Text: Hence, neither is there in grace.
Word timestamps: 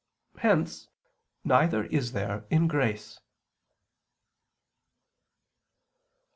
Hence, 0.39 0.87
neither 1.43 1.83
is 1.85 2.11
there 2.13 2.45
in 2.49 2.67
grace. 2.67 3.19